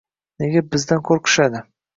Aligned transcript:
Nega 0.43 0.63
bizdan 0.71 1.05
qo‘rqishadi? 1.11 1.67